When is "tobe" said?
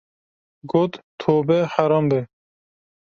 1.19-1.57